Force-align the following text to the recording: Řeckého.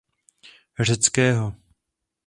Řeckého. 0.79 1.53